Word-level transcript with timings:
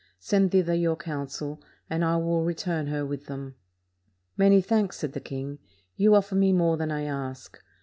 Send 0.17 0.49
thither 0.49 0.73
your 0.73 0.95
council, 0.95 1.61
and 1.87 2.03
I 2.03 2.17
will 2.17 2.43
return 2.43 2.87
her 2.87 3.05
with 3.05 3.27
them."" 3.27 3.53
Many 4.35 4.59
thanks," 4.59 4.97
said 4.97 5.13
the 5.13 5.19
king: 5.19 5.59
"you 5.95 6.15
offer 6.15 6.33
me 6.33 6.51
more 6.53 6.75
than 6.75 6.89
I 6.91 7.03
ask. 7.03 7.61